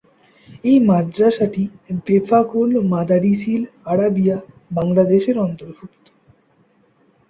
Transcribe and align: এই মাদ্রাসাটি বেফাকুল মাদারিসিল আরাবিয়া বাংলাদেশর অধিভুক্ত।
এই 0.63 0.77
মাদ্রাসাটি 0.87 1.63
বেফাকুল 2.05 2.69
মাদারিসিল 2.91 3.61
আরাবিয়া 3.85 4.37
বাংলাদেশর 4.71 5.35
অধিভুক্ত। 5.45 6.05